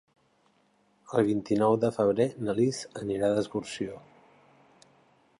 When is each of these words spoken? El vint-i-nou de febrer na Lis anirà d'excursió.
El 1.17 1.25
vint-i-nou 1.27 1.75
de 1.83 1.91
febrer 1.97 2.27
na 2.47 2.55
Lis 2.59 2.79
anirà 3.01 3.29
d'excursió. 3.35 3.99